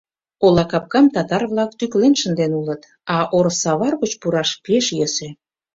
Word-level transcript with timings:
Ола 0.45 0.63
капкам 0.71 1.05
татар-влак 1.15 1.71
тӱкылен 1.79 2.13
шынден 2.21 2.51
улыт, 2.59 2.81
а 3.15 3.17
ор-савар 3.37 3.93
гоч 4.01 4.11
пураш 4.21 4.49
пеш 4.63 4.85
йӧсӧ. 4.97 5.29